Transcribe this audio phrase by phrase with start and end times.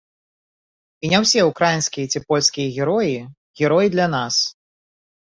[1.03, 3.19] І не ўсе ўкраінскія ці польскія героі,
[3.61, 4.35] героі для нас.